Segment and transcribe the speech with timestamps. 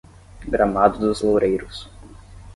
[0.47, 1.87] Gramado dos Loureiros